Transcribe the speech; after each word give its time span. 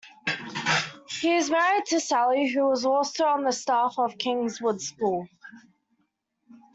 He 1.21 1.35
is 1.35 1.51
married 1.51 1.85
to 1.89 1.99
Sally, 1.99 2.47
who 2.49 2.65
was 2.67 2.85
also 2.85 3.23
on 3.25 3.43
the 3.43 3.51
staff 3.51 3.99
of 3.99 4.17
Kingswood 4.17 4.81
School. 4.81 5.27